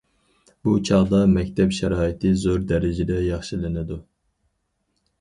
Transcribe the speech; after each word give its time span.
بۇ 0.67 0.71
چاغدا، 0.89 1.19
مەكتەپ 1.35 1.77
شارائىتى 1.81 2.33
زور 2.47 2.65
دەرىجىدە 2.75 3.23
ياخشىلىنىدۇ. 3.29 4.03